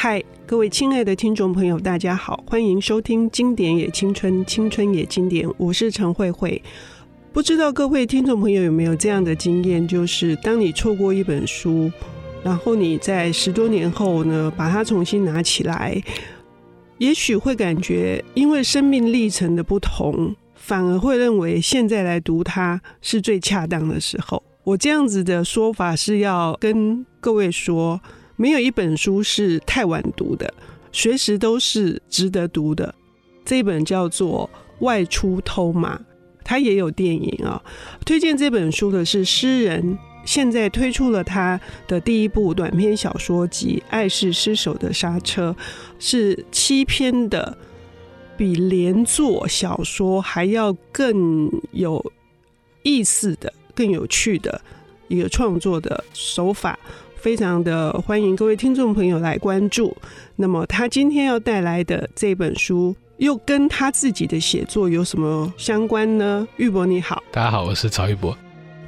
[0.00, 6.62] 嗨，各位亲爱的听众朋友，大家好，欢迎收听《经典也青春，青春也经典》，我是陈慧慧。
[7.32, 11.90] 不知道各位听众朋友有没有这样的经验，就是当你错过一本书，
[12.44, 16.00] 然后你在十多年后呢，把它重新拿起来，
[16.98, 24.40] 也许会感觉因为生命历程的不同，反而会认为现在来读它是最恰当的时候。
[24.62, 28.00] 我这样子的说法是要跟各位说。
[28.38, 30.54] 没有一本书是太晚读的，
[30.92, 32.94] 随时都是值得读的。
[33.44, 34.48] 这本叫做
[34.84, 35.96] 《外出偷马》，
[36.44, 37.60] 它也有电影啊。
[38.06, 45.54] 推荐这本书的是诗人，现在推出了他的第一部短篇小说集《爱是失手的刹车》，
[45.98, 47.58] 是七篇的，
[48.36, 52.12] 比连作小说还要更有
[52.84, 54.60] 意思的、更有趣的
[55.08, 56.78] 一个创作的手法。
[57.18, 59.94] 非常的欢迎各位听众朋友来关注。
[60.36, 66.46] 那么他今天要带来的这本书，又跟他自己的写作有什么相关呢？
[66.56, 68.36] 玉博你好，大家好，我是曹玉博。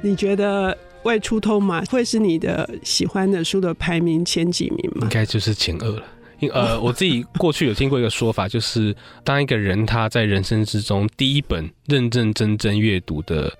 [0.01, 0.73] 你觉得
[1.03, 5.01] 《外出偷马》会是你的喜欢的书的排名前几名吗？
[5.03, 6.03] 应该就是前二了。
[6.39, 8.95] 因呃， 我自己过去有听过一个说法，就是
[9.25, 13.51] 当一个人他在人生之中第一本认认真真阅读的。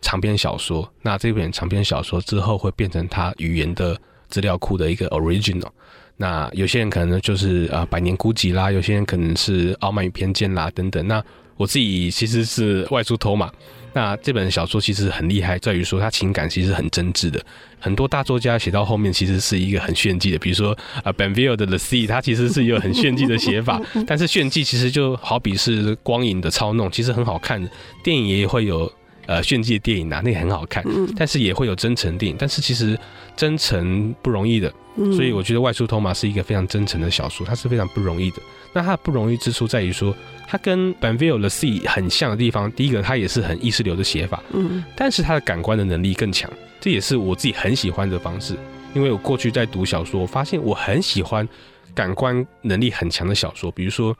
[0.00, 3.98] 长篇小说，那这本长篇小说之后会变成他语言的
[4.28, 5.68] 资料库的一个 original。
[6.16, 11.06] 那有些人可能就是啊、呃《百年孤寂》啦，有些人可能是《傲慢与偏见》啦等等。
[11.08, 11.22] 那
[11.56, 13.50] 我自己其实是外出偷嘛。
[13.92, 17.42] 那这本小说其实很厉害，在于说它情感其实很真挚的。
[17.78, 23.80] 很多大作家写到后面其实是一个很炫技的，比如说啊 Benville 的《The Sea》，它其实是有很炫技的写法。
[24.06, 27.68] 但是炫技其实就好比是光影的操弄，其实很好看的。
[28.04, 28.92] 电影也会有。
[29.30, 30.84] 呃，炫技的电影啊，那也很好看，
[31.16, 32.98] 但是也会有真诚电影，但是其实
[33.36, 34.68] 真诚不容易的，
[35.14, 38.38] 所以我觉得《外出偷马》是一个非常真诚的小说，它是非常不容易的。
[38.72, 40.12] 那它不容易之处在于说，
[40.48, 48.56] 它跟的《Sea》很像的地方，第一个它也是很意识流的写法，嗯，但是它的感官的能力更强，这也是我自己很喜欢的方式。
[48.94, 51.48] 因为我过去在读小说，我发现我很喜欢
[51.94, 54.12] 感官能力很强的小说，比如说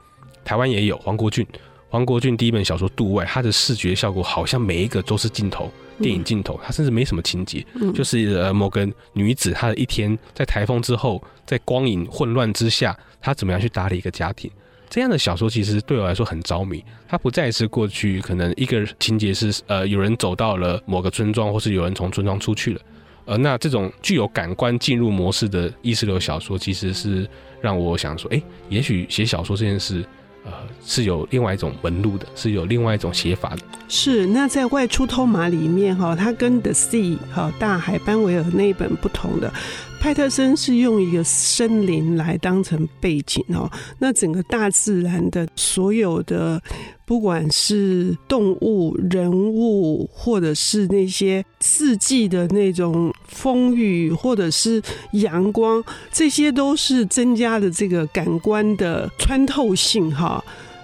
[0.44, 1.44] 台湾也有黄国俊。
[1.90, 5.68] 黄国俊第一本小说《度外》，他的视觉效果好像每一个都是镜头，
[6.00, 14.48] 电影镜头，他甚至没什么情节，就是呃某个女子她的一天在台风之后，在光影混乱之下，她怎么样去打理一个家庭？
[14.88, 16.84] 这样的小说其实对我来说很着迷。
[17.08, 22.80] 它不再是过去可能一个情节是呃有人走到了某个村庄，或是有人从村庄出去了，
[23.24, 27.28] 呃那这种具有感官进入模式的意识流小说，其实是
[27.60, 30.04] 让我想说，哎，也许写小说这件事。
[30.44, 30.52] 呃，
[30.84, 33.62] 是有另外一种纹路的，是有另外一种写法的。
[33.88, 39.52] 是，那在外出偷马里面哈，它跟 The Sea 哈大海班维尔那一本不同的。
[40.00, 46.60] 派特森是用一个森林来当成背景哦，那整个大自然的所有的，
[47.04, 60.42] 不管是动物、人物，或者是那些四季的那种风雨，或者是阳光，这些都是增加了这个感官的穿透性哈。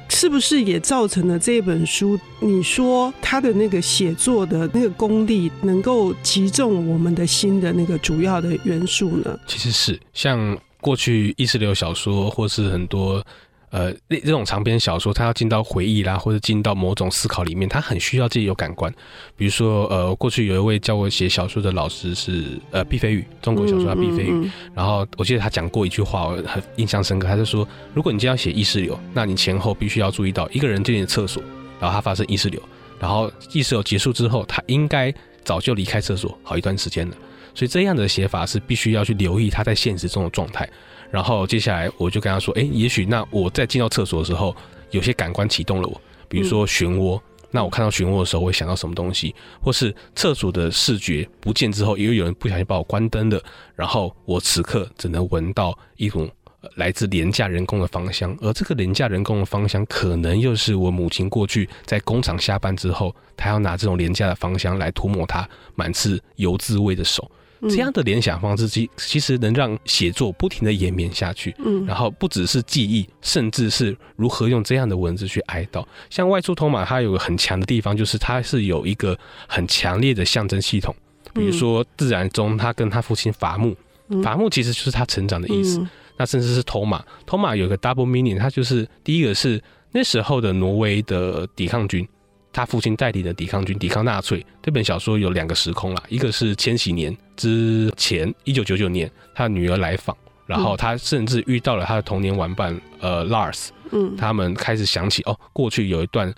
[0.08, 2.18] 是不是也造成了这本书？
[2.40, 9.38] 你说他的那个写作的那个功力，能够集中我们的心的那个主要的元素呢？
[9.46, 13.24] 其实是像过去意识流小说，或是很多。
[13.70, 18.92] 呃，那这种长篇小说，它要进到回忆啦，或者进到某种思考里面，它很需要自己有感官。
[19.36, 24.30] 比如说，呃，过去有一位教我写小说的老师是呃毕飞宇，中国小说家毕飞宇。
[24.30, 27.26] 嗯嗯嗯、然后我记得他讲过一句话，我很印象深刻。
[27.26, 31.42] 他就说，如果你今天要写意识流，那你前后必须要注意到一个人进的厕所，
[31.80, 32.62] 然后他发生意识流，
[33.00, 35.12] 然后意识流结束之后，他应该
[35.44, 37.16] 早就离开厕所好一段时间了。
[37.54, 40.68] 所以这样的写法是必须要去留意他在现实中的状态。
[41.10, 44.54] 然后接下来我就跟他说：“哎，也许那我在进到厕所的时候，
[44.90, 47.20] 有些感官启动了我，比如说漩涡。
[47.50, 49.34] 那我看到漩涡的时候，会想到什么东西？
[49.62, 53.40] 或是厕所的视觉不见之后，因为有人不小心把我关灯了，
[53.74, 56.28] 然后我此刻只能闻到一种
[56.74, 67.30] 来自廉价人工的芳香，而这个廉价人工的芳香，可能又是我母亲过去在工厂下班之后，她要拿这种廉价的芳香来涂抹她满是油渍味的手。”
[67.62, 71.54] 这样的联想方式，其其实能让写作不停的延绵下去。
[71.58, 75.84] 嗯，然后不只是记忆，甚至是如何用这样的文字去哀悼。
[76.10, 80.94] 像外出头马，它有个很强的地方，就是它是有一个很强烈的象征系统。
[81.34, 83.76] 比如说自然中，他跟他父亲伐木，
[84.22, 85.86] 伐木其实就是他成长的意思。
[86.16, 89.62] 那甚至是头马，头马有个 double meaning，它就是第一个是
[89.92, 92.08] 那时候的挪威的抵抗军。
[92.56, 94.44] 他父亲带领的抵抗军抵抗纳粹。
[94.62, 100.16] 这本小说有两个时空啦，一个是千禧年之前，一九九九年，他的女儿来访，
[100.46, 106.32] 然后他甚至遇到了他的童年玩伴呃 Lars，嗯，他们开始想起哦，过去有一段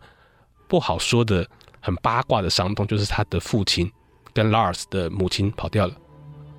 [0.67, 1.49] 不好说的
[1.79, 3.88] 很八卦的伤痛，就是他的父亲
[4.32, 5.94] 跟 Lars 的母亲跑掉了，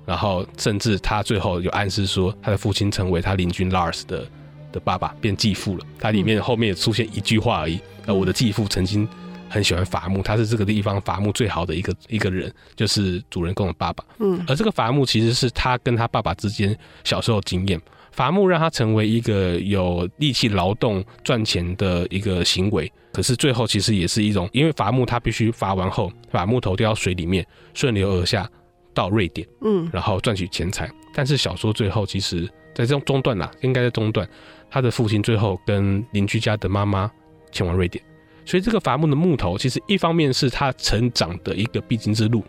[0.06, 4.26] 然后甚至他最后有暗示说他的父亲成为他邻居 Lars 的
[4.72, 5.84] 的爸爸，变继父了。
[5.98, 9.06] 他里面后面也出现一句话而已，呃，我的继父曾经。
[9.50, 14.04] 很喜欢伐木，他是这个地方伐木最好的一个一个人，就是主人公的爸爸。
[14.20, 17.78] 嗯，而这个伐木其实是他跟他爸爸之间小时候经验，
[18.12, 22.90] 伐木让他成为一个有力气劳动赚钱的一个行为。
[23.12, 27.44] 可是最后其实也是一种，因为伐木他必须伐完后把木头丢到水里面，
[27.74, 28.48] 顺流而下
[28.94, 30.88] 到瑞典，嗯，然后赚取钱财。
[31.12, 34.28] 但是小说最后其实在这种中段啦，应该在中段，
[34.70, 37.10] 他的父亲最后跟邻居家的妈妈
[37.50, 38.04] 前往瑞典。
[38.44, 42.42] 所以这个伐木的木头，其实一方面是他成长的一个必经之路，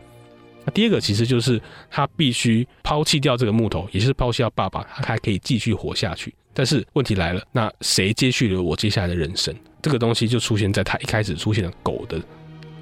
[0.66, 6.34] 那第二个其实就是他必须抛弃掉这个木头，也就是抛弃掉爸爸，他还可以继续活下去。
[6.54, 9.56] 但是问题来了，那谁接续了我接下来的人生？
[9.82, 12.22] 这个东西就出现在他一开始出现的狗的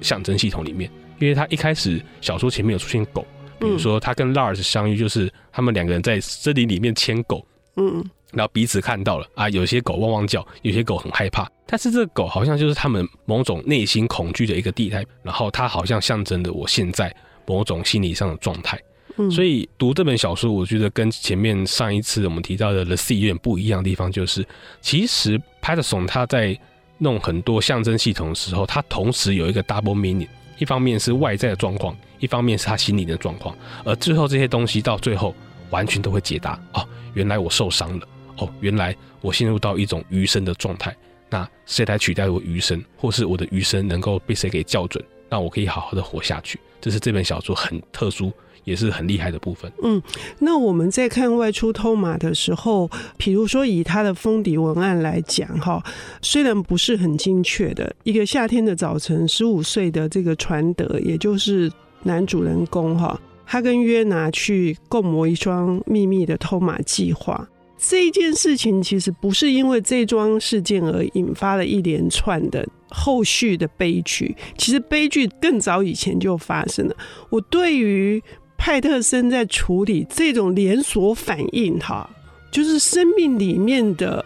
[0.00, 3.26] 象征系统里面，因为他一开始小说前面有出现狗，
[3.58, 7.46] 比如说他跟 Lars 相遇，就是他们两个人在森林里面牵狗，
[7.76, 8.04] 嗯。
[8.32, 17.14] 然后彼此看到了啊，有些狗汪汪叫，有些狗很害怕，但是这个狗好像就是他们某种内心恐惧的一个地带，然后它好像象征着我现在
[17.46, 18.80] 某种心理上的状态。
[19.16, 24.46] 嗯，所以读这本小说，我觉得跟前面上一次我们提到的《The Sea》有点不一样的地方，就是
[24.80, 26.56] 其实 Patterson 他在
[26.98, 30.28] 弄很多象征系统的时候，他同时有一个 double meaning，
[30.58, 35.34] 一方面是外在的状况，一方面是他心理的状况，而最后这些东西到最后
[35.70, 38.06] 完全都会解答哦，原来我受伤了。
[38.40, 40.96] 哦，原来我陷入到一种余生的状态，
[41.28, 46.58] 那谁来取代我余生，或是我的余生能够被谁给校准，让我可以好好的活下去？
[46.80, 48.32] 这是这本小说很特殊，
[48.64, 49.70] 也是很厉害的部分。
[49.82, 50.02] 嗯，
[50.38, 55.84] 那我们在看外出偷马的时候，比如说以他的封底文案来讲，哈，
[56.22, 61.70] 虽然不是很精确的，一个夏天的早晨，十五岁的这个传德，也就是
[62.02, 67.46] 男主人公哈，他跟约拿去共谋一桩秘密的偷马计划。
[67.90, 76.96] 这一件事情其实不是因为这桩事件而引发了一连串的后续的悲剧，其实悲剧更早以前就发生了。
[77.30, 78.22] 我对于
[78.56, 82.08] 派特森在处理这种连锁反应，哈，
[82.52, 84.24] 就是生命里面的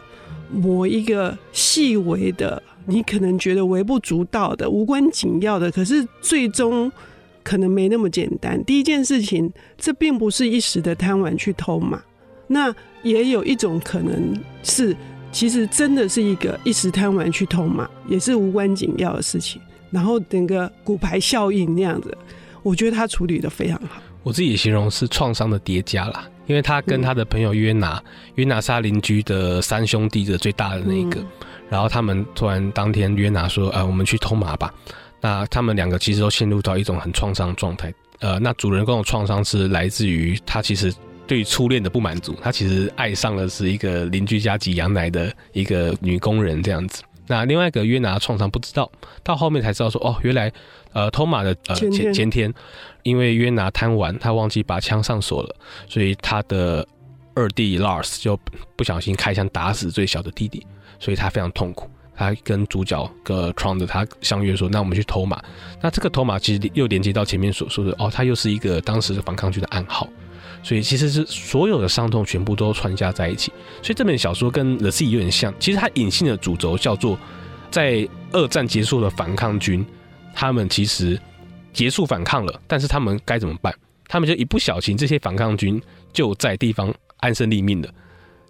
[0.53, 6.93] 某一个细微的，你可能觉得微不足道的、无关紧要的，可是最终
[7.43, 8.63] 可能没那么简单。
[8.67, 12.03] 第一件事情，这并不是一时的贪玩去偷嘛。
[12.47, 12.75] 那
[13.05, 14.35] 也有一种可能
[14.65, 14.97] 是，
[15.31, 19.61] 其实真的是一个一时贪玩去偷马，也是无关紧要的事情。
[19.91, 22.17] 然后整个骨牌效应那样子，
[22.65, 24.03] 我觉得他处理的非常好。
[24.25, 28.05] 我自己形容是创伤的叠加啦，因为他跟他的朋友约拿，嗯、
[28.37, 31.21] 约拿是他邻居的三兄弟的最大的那一个。
[31.21, 31.27] 嗯、
[31.69, 34.73] 然后他们突然当天约拿说：“呃，我们去偷马吧。”
[35.21, 37.93] 那他们两个其实都陷入到一种很创伤状态。
[38.21, 40.93] 呃，那主人公的创伤是来自于他其实。
[41.27, 47.03] 对于初恋的不满足，他其实爱上的是一个邻居家挤羊奶的一个女工人这样子。
[47.27, 48.91] 那另外一个约拿创伤不知道，
[49.23, 50.53] 到后面才知道说哦，原来
[50.93, 52.53] 呃托马的呃前前天，
[53.03, 55.57] 因为约拿贪玩，他忘记把枪上锁了，
[55.89, 56.87] 所以他的
[57.35, 58.39] 二弟 Lars 就
[58.77, 60.67] 不小心开枪打死最小的弟弟，
[60.99, 61.89] 所以他非常痛苦。
[62.15, 65.43] 他跟主角个 Trond 他相约说，那我们去偷马。
[65.81, 70.07] 那这个偷马其实又连接到前面所说的哦，他又是一个当时反抗军的暗号。
[70.65, 73.53] 所以其实是所有的伤痛全部都串加在一起，
[73.83, 75.55] 所以这本小说跟《The Sea》有点像。
[75.61, 77.19] 其实它隐性的主轴叫做，
[77.71, 79.85] 在二战结束的反抗军，
[80.35, 81.21] 他们其实
[81.75, 83.73] 结束反抗了，但是他们该怎么办？
[84.09, 85.81] 他们就一不小心，这些反抗军
[86.15, 87.93] 就在地方安身立命的，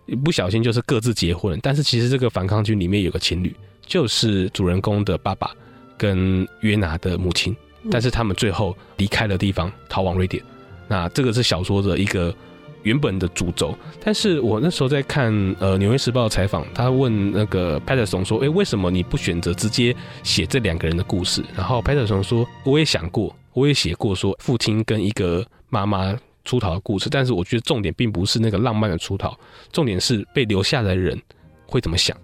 [0.06, 1.58] 一不小心就是各自结婚。
[1.62, 3.52] 但是其实这个反抗军里面有个情侣，
[3.84, 5.50] 就是主人公的爸爸
[5.98, 7.56] 跟约拿的母亲，
[7.90, 10.40] 但是他们最后离开了地方，逃往瑞典。
[10.88, 12.34] 那这个是小说的一个
[12.82, 26.14] 原本的主轴，但是我那时候在看呃《纽约时报》的采访，他问那个 Paterson 说：“诶，为什么你不选择直接写这两个人的故事？”然后 Patterson 说：“我也想过，我也写过说父亲跟一个妈妈
[26.44, 29.34] 出逃的故事，但是我觉得重点并不是那个浪漫的出逃，
[29.72, 31.18] 重点是被留下来的人
[31.66, 32.14] 会怎么想。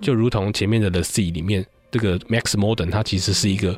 [0.00, 3.76] 就如同前面的《The Sea》里面，这个 Max Morden 他其实是一个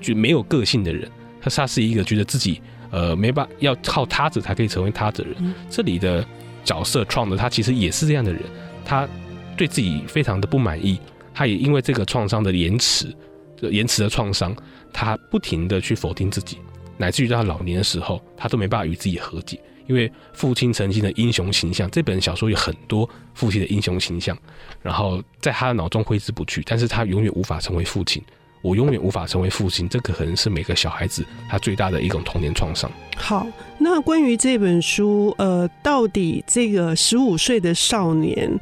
[0.00, 1.08] 就没有个性的人，
[1.40, 2.60] 他他是一个觉得自己。
[2.90, 5.34] 呃，没办法，要靠他者才可以成为他者人。
[5.38, 6.26] 嗯、这里的
[6.64, 8.42] 角色创的他其实也是这样的人，
[8.84, 9.08] 他
[9.56, 11.00] 对自己非常的不满意，
[11.32, 13.14] 他也因为这个创伤的延迟，
[13.60, 14.54] 延迟的创伤，
[14.92, 16.58] 他不停的去否定自己，
[16.96, 24.38] 乃至于到他老年的时候，他都没办法与自己和解，因因为父亲曾经的英雄形象，这本小说有很多父亲的英雄形象，
[24.80, 28.22] 然后在他的脑中挥之不去，但是他永远无法成为父亲。
[28.62, 32.90] 我永远无法成为父亲，这个可能是每个小孩子他最大的一种童年创伤。
[33.16, 33.46] 好，
[33.78, 38.60] 那关于这本书，呃，到底这个十五岁的少年，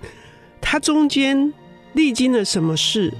[0.60, 1.52] 他中间
[1.94, 3.12] 历经了什么事？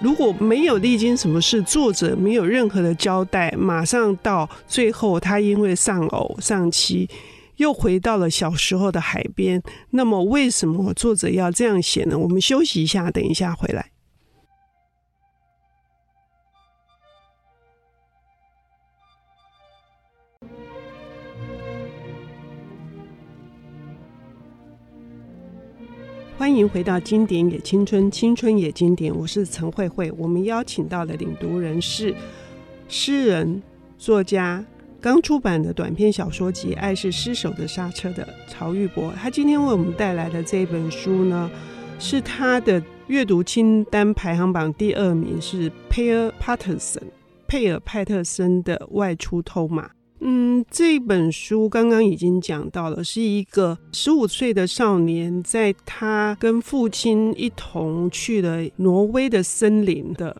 [0.00, 7.08] 如果没有历经什么事，作者没有任何的交代，马上到最后，他因为丧偶丧妻，
[7.56, 9.62] 又回到了小时候的海边。
[9.90, 12.18] 那么，为什么作者要这样写呢？
[12.18, 13.90] 我们休息一下，等一下回来。
[26.38, 29.10] 欢迎回到《经典也青春，青春也经典》。
[29.16, 30.12] 我是陈慧慧。
[30.18, 32.14] 我们邀请到的领读人是
[32.88, 33.62] 诗人、
[33.96, 34.62] 作家，
[35.00, 39.10] 刚出版的短篇小说集《爱是失手的刹车》的曹玉博。
[39.12, 41.50] 他今天为我们带来的这本书呢，
[41.98, 47.02] 是他的阅读清单排行榜第二名，是佩尔·帕特森，
[47.48, 49.86] 佩尔·派特森的《外出偷马》。
[50.20, 60.34] 嗯，这本书刚刚已经讲到了，是一个十五岁的少年，在他跟父亲一同去了挪威的森林的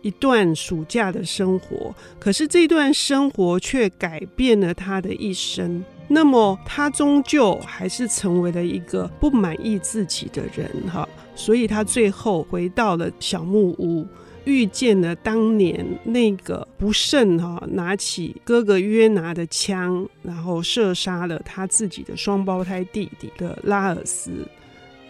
[0.00, 1.94] 一段暑假的生活。
[2.18, 5.84] 可是这段生活却改变了他的一生。
[6.08, 14.06] 那么他终究还是成为了一个不满意自己的人，哈，所以他最后回到了小木屋。
[14.48, 24.30] 遇见了当年那个不慎哈，拿起哥哥约拿的枪，然后射杀了他自己的双胞胎弟弟的拉尔斯。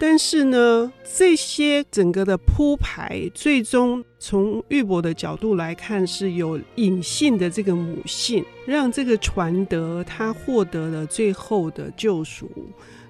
[0.01, 12.51] 但是呢，这些整个的铺排，最终从玉博的角度来看，是有隐性的这个母性，让这个传德他获得了最后的救赎。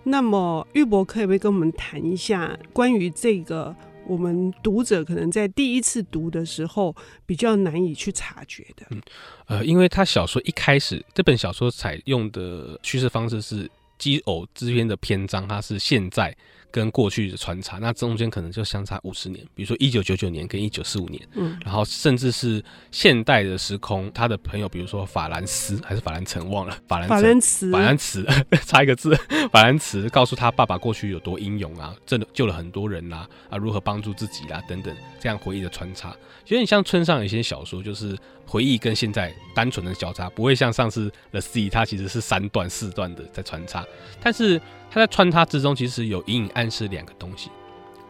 [0.02, 3.74] 那么，玉博可以不可以跟我们谈一下关于这个？
[4.08, 6.94] 我们读者可能在第一次读的时候
[7.26, 8.86] 比较难以去察觉的。
[8.90, 9.02] 嗯，
[9.46, 16.36] 呃，因为他小说一开始这本小说采用的叙事方式是基偶之篇的篇章，它是现在。
[16.70, 28.26] 跟过去的穿插，那中间可能就相差五十年，比如说一九九九年跟一九四五年，嗯，然后甚至是现代的时空，他的朋友，比如说法兰斯还是法兰城，忘了法兰法兰茨，法兰茨
[28.66, 29.14] 差一个字，
[29.50, 36.10] 法兰茨告诉他爸爸过去有多英勇啊，真的救了很多人呐，啊，啊，如何帮助自己啦，啊，等等，这样回忆的穿插，
[36.46, 38.16] 有点像村上有些小说，就是
[38.48, 43.86] 回忆跟现在单纯的交叉，不会像上次 The Sea，它其实是三段四段的在穿插，
[44.20, 44.60] 但是。
[44.90, 47.50] 他在穿插之中，其实有隐隐暗示两个东西。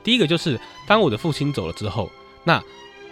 [0.04, 2.08] 第一个就是，当我的父亲走了之后，
[2.44, 2.62] 那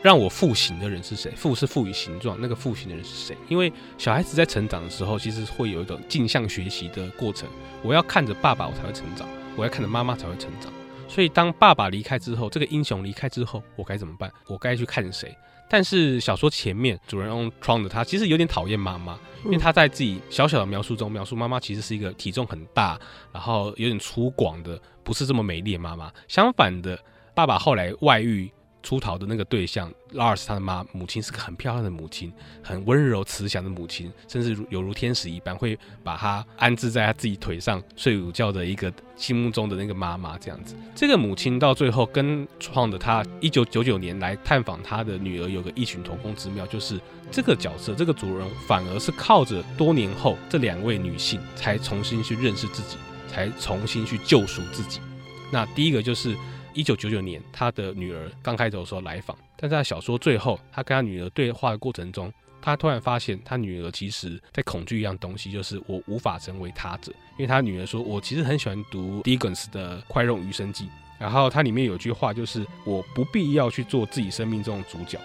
[0.02, 1.32] 让我复形的人是谁？
[1.32, 3.36] 复是赋予形状，那个复形的人是谁？
[3.48, 7.48] 因为小孩子在成长的时候，其实会有一种镜像学习的过程。
[7.82, 10.72] 我要看着爸爸，我才会成长；我要看着妈妈，才会成长。
[11.08, 14.32] 所以，当爸爸离开之后，这个英雄离开之后，我该怎么办？
[14.46, 15.36] 我该去看谁？
[15.68, 22.98] 但是小说前面主人翁创的他其实有点讨厌妈妈，因为他在自己小小的描述中描述妈妈其实是一个体重很大，
[23.32, 26.12] 然后有点粗犷的，不是这么美丽的妈妈。
[26.28, 26.98] 相反的，
[27.34, 28.50] 爸爸后来外遇。
[28.86, 40.76] 出逃的那个对象拉尔斯，他的妈母亲是个很漂亮的母亲，很温柔慈祥的母亲，甚至犹如天使一般，会把他安置在他自己腿上睡午觉的一个心目中的那个妈妈这样子。
[40.94, 55.00] 这个母亲到最后跟创的他一九九九年来探访他的女儿有个异曲同工之妙，就是这个角色这个主人反而是靠着多年后这两位女性才重新去认识自己，才重新去救赎自己。
[55.50, 56.36] 那第一个就是。
[56.76, 62.30] 一九九九年，他的女儿刚开头的时候来访，但在小说最后，他跟他女儿对话的过程中，
[62.60, 67.10] 他突然发现，他女儿其实在恐惧一样东西，就是我无法成为他者。
[67.38, 70.84] 因为他女儿说：“我其实很喜欢读 Dickens 的《快乐余生记》，
[71.18, 75.18] 然后它里面有句话，就是我不必要去做自己生命中的主角，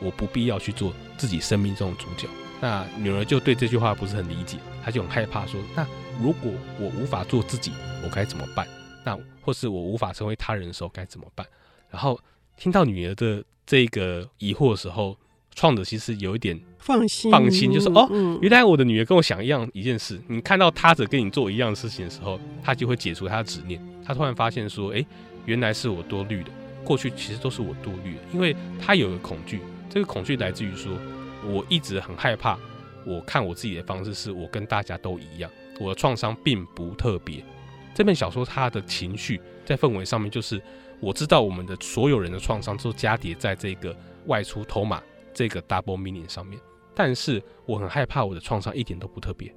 [0.00, 2.28] 我不必要去做自己生命中的主角。”
[2.60, 5.86] 那女儿就对这句话不是很理解，她就很害怕说：“那
[6.20, 7.70] 如果我无法做自己，
[8.02, 8.66] 我该怎么办？”
[9.06, 11.46] 那或是我无法成为他人的时候该怎么办？
[11.88, 12.18] 然后
[12.56, 15.16] 听到女儿的这个疑惑的时候，
[15.54, 18.08] 创者其实有一点放心，放心，就是哦，
[18.42, 20.20] 原来我的女儿跟我想一样一件事。
[20.26, 23.80] 你看到他者跟你做一样的事情的时候，他就会解除他的执念。
[24.04, 25.06] 他突然发现说，哎，
[25.44, 26.50] 原来是我多虑的，
[26.84, 30.92] 过去其实都是我多虑的，因为他有个恐惧，这个恐惧来自于说，
[31.44, 32.58] 我一直很害怕，
[33.04, 35.48] 我看我自己的方式是我跟大家都一样，
[35.78, 37.44] 我的创伤并不特别。
[37.96, 40.62] 这本小说，它的情绪在氛围上面，就是
[41.00, 46.60] 我知道我们的所有人的创伤都加叠在这个外出偷马这个 double meaning 上面，
[46.94, 49.50] 但是我很害怕我的创伤一点都不特别，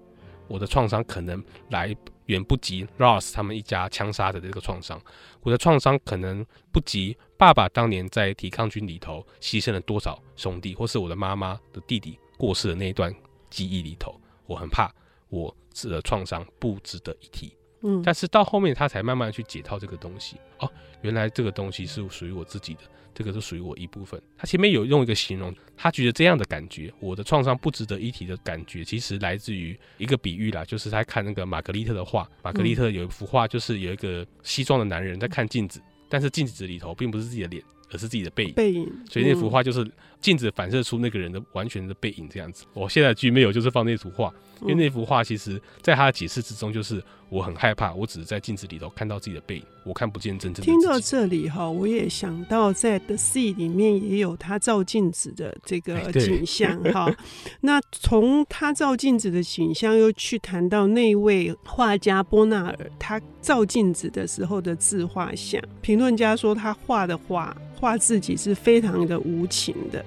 [0.47, 1.93] 我的创伤可能来
[2.27, 4.97] 远不及 Ross 他们一家枪杀的这个创伤，
[5.41, 13.13] 我的创伤可能不及爸爸当年在抵抗军里头牺牲了多少兄弟，或是我的妈妈的弟弟过世的那一段
[13.49, 14.89] 记忆里头，我很怕
[15.27, 15.53] 我
[15.83, 17.53] 的创伤不值得一提。
[17.81, 20.37] 嗯，但是到后面他才慢慢去解套这个东西。
[20.59, 20.71] 哦，
[21.01, 22.81] 原来这个东西是属于我自己的，
[23.13, 24.21] 这个是属于我一部分。
[24.37, 38.53] 他前面有用一个形容，他觉得这样的感觉，我的创伤不值得一提的感觉，其实来自于一个比喻啦，就是他看那个玛格丽特的画，玛格丽特有一幅画，就是有一个西装的男人在看镜子，但是镜子里头并不是自己的脸，而是自己的背影。
[38.53, 39.89] 背影，所以那幅画就是
[40.21, 42.65] 镜子反射出那个人的完全的背影这样子。
[42.73, 47.03] 我现在剧没有，就是放那幅画，因为那幅画其实在他的解释之中就是。
[47.31, 50.71] 我很害怕，我只是在镜子里头看到自己的背影，我看不见真正的。
[50.71, 57.05] 听到这里哈，我也想到在《The Sea》里面也有他照镜子的这个景象哈。
[57.05, 57.15] 哎、
[57.61, 65.61] 那从他照镜子的景象，又去谈到那位画家波纳尔，他照镜子的时候的自画像。
[65.81, 70.03] 评论家说他画的画，画自己是非常的无情的。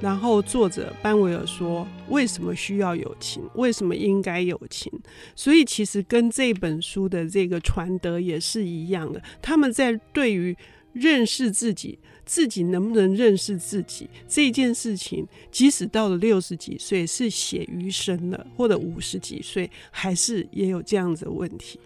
[0.00, 3.42] 然后作者班维尔说：“为什么需要有情？
[3.54, 4.92] 为什么应该有情？
[5.34, 9.20] 所以其实跟这本书的这个传德也是一样的。
[9.42, 10.56] 他们在对于
[10.92, 21.80] 认识自己、自己能不能认识自己这件事情，即使到了六十几岁是写余生了，或者五十几岁，还是也有这样子的问题。”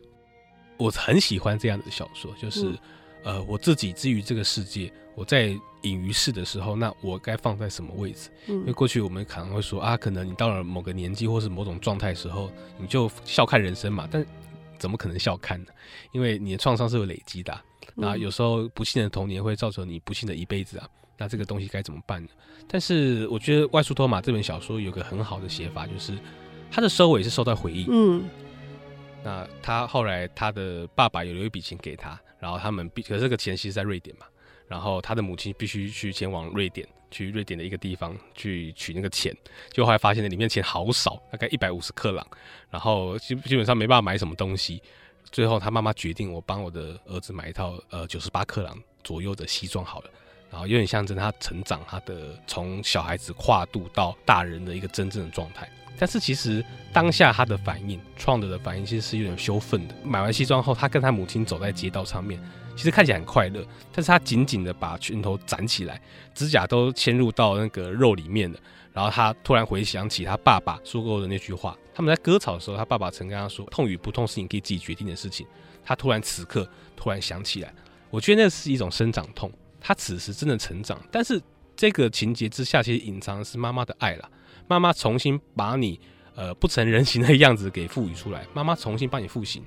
[0.83, 2.79] 我很喜欢这样的小说，就是、嗯、
[3.25, 5.57] 呃，我自己之于这个世界，我在。
[5.83, 8.31] 隐于世的时候，那我该放在什么位置？
[8.47, 14.07] 嗯，因为过去我们可能会说啊，可能你到了某个年纪或是某种状态时候，你就笑看人生嘛。
[14.09, 14.25] 但
[14.79, 15.73] 怎么可能笑看呢？
[16.12, 17.61] 因为你的创伤是有累积的啊，
[17.97, 20.89] 那有时候不幸的童年会造成你不幸的一辈子啊。
[21.19, 22.29] 那这个东西该怎么办呢？
[22.69, 26.17] 但是我觉得外出托马这本小说有个很好的写法，就是
[26.71, 27.87] 它的收尾是收到回忆。
[27.91, 28.23] 嗯，
[29.25, 34.26] 那他后来他的爸爸有留一笔钱给他，然后他们必可是这个钱其实在瑞典嘛。
[34.69, 39.37] 然后他的母亲必须去前往瑞典，去瑞典的一个地方去取那个钱，
[39.71, 42.26] 就后来发现那里面钱好少，大概一百五十克朗，
[42.71, 44.82] 然后基基本上没办法买什么东西。
[45.30, 50.11] 最后他妈妈决定，我帮我的儿子买一套呃九十八克朗左右的西装好了，
[50.50, 55.71] 然后有点象征他成长，他的从小孩子跨度到大人的一个真正的状态。
[55.99, 59.95] 但是其实当下他的反应，创的的反应其实是有点羞愤的。
[60.05, 62.41] 买完西装后，他跟他母亲走在街道上面。
[62.75, 66.00] 其实看起来很快乐，但是他紧紧的把拳头攒起来，
[66.35, 68.59] 指甲都嵌入到那个肉里面了。
[68.95, 75.47] 然后他突然回想起他爸爸说过的那句话：他们在割草的时候，他爸爸曾跟他说，痛与不痛是你可以自己决定的事情。
[75.85, 77.73] 他突然此刻突然想起来，
[78.09, 79.52] 我觉得那是一种生长痛。
[79.78, 81.39] 他此时真的成长，但是
[81.76, 84.31] 这个情节之下，其实隐藏的是妈妈的爱了。
[84.69, 85.99] 妈妈重新把你
[86.35, 89.63] 呃不成人形的样子给赋予出来，妈妈重新帮你复形。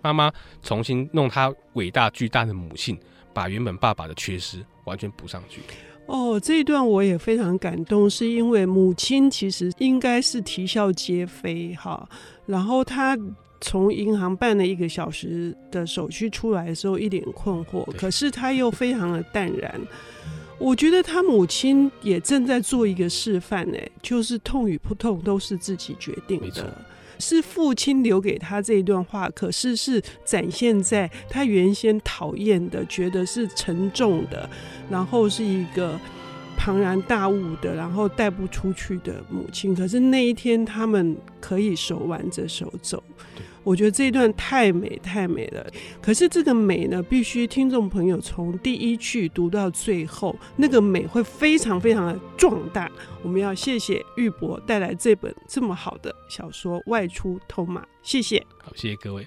[0.00, 0.32] 妈妈
[0.62, 2.98] 重新弄她伟大巨大的母性，
[3.32, 5.60] 把原本爸爸的缺失完全补上去。
[6.06, 12.08] 哦，这一段我也非常感动，是因为母亲其实应该是啼笑皆非哈。
[12.46, 13.18] 然后她
[13.60, 19.78] 从银行办了一个小时的手续出来的时候，一脸困惑，可是她又非常的淡然。
[20.58, 26.84] 我觉得他母亲也正在做一个示范，哎，就是痛与不痛都是自己决定的。
[27.20, 34.48] 是父亲留给他这一段话，可是是展现在他原先讨厌的、觉得是沉重的，
[34.88, 35.98] 然后是一个
[36.56, 39.74] 庞然大物的，然后带不出去的母亲。
[39.74, 43.02] 可是那一天，他们可以手挽着手走。
[43.68, 52.90] 我觉得这一段太美太美了，可是这个美呢，必须听众朋友从第一句读到最后，那个美会非常非常的壮大。
[53.22, 58.42] 我们要谢谢玉博带来这本这么好的小说《外出偷马》，谢谢。
[58.64, 59.26] 好，谢谢各位。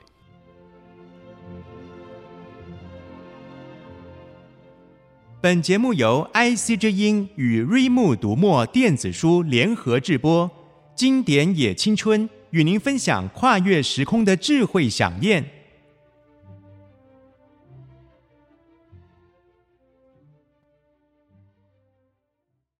[5.40, 10.50] 本节目由 IC 之音与瑞木读墨电子书联合制播，
[10.96, 12.28] 经典也青春。
[12.52, 15.61] 与您分享跨越时空的智慧想念。